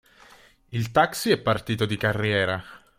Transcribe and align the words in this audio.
Il 0.69 0.89
taxi 0.89 1.29
è 1.29 1.37
partito 1.39 1.85
di 1.85 1.95
carriera. 1.95 2.59